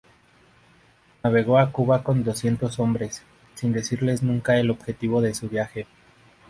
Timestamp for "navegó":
1.23-1.59